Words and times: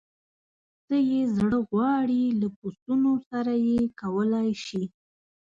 څه 0.85 0.95
یې 1.11 1.21
زړه 1.35 1.57
غواړي 1.69 2.23
له 2.41 2.47
پسونو 2.57 3.11
سره 3.29 3.53
یې 3.67 3.79
کولای 4.01 4.49
شي. 4.65 4.83